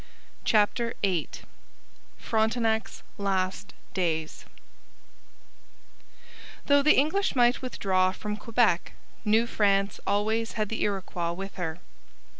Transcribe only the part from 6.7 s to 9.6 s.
the English might withdraw from Quebec, New